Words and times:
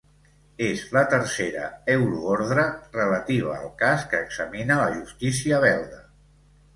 És 0.67 0.79
la 0.95 1.01
tercera 1.09 1.65
euroordre 1.95 2.63
relativa 2.95 3.53
al 3.57 3.69
cas 3.83 4.07
que 4.15 4.23
examina 4.29 4.79
la 4.81 4.89
justícia 4.97 5.61
belga. 5.67 6.01